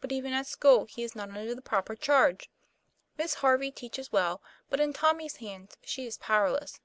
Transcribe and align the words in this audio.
But 0.00 0.10
even 0.10 0.32
at 0.32 0.48
school 0.48 0.86
he 0.86 1.04
is 1.04 1.14
not 1.14 1.28
under 1.28 1.54
the 1.54 1.62
proper 1.62 1.94
charge. 1.94 2.50
Miss 3.16 3.34
Harvey 3.34 3.70
teaches 3.70 4.10
well; 4.10 4.42
but 4.68 4.80
in 4.80 4.92
Tommy's 4.92 5.36
hands 5.36 5.76
she 5.84 6.04
is 6.06 6.18
powerless." 6.18 6.80